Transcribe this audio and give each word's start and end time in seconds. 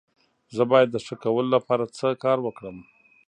زه 0.55 0.63
باید 0.71 0.89
د 0.91 0.97
ښه 1.05 1.15
کولو 1.23 1.49
لپاره 1.55 1.85
څه 1.97 2.07
کار 2.23 2.37
وکړم؟ 2.43 2.77